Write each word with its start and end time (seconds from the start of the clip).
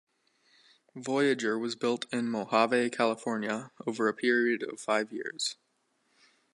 Voyager 0.95 1.59
was 1.59 1.75
built 1.75 2.11
in 2.11 2.27
Mojave, 2.27 2.89
California, 2.89 3.71
over 3.85 4.07
a 4.07 4.15
period 4.15 4.63
of 4.63 4.79
five 4.81 5.11
years. 5.13 5.57